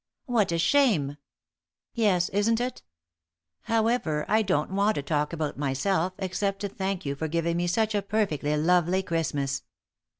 [0.25, 1.17] "What a shame!"
[1.93, 2.81] "Yes, isn't it.
[3.65, 7.67] However, I don't want to talk about myself, except to thank you for giving me
[7.67, 9.61] such a perfectly lovely Christmas.